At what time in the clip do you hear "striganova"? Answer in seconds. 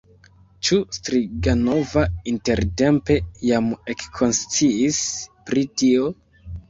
0.97-2.05